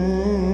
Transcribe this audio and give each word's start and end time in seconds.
Mmm. 0.00 0.49